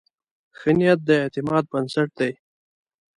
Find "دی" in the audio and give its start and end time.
2.19-2.31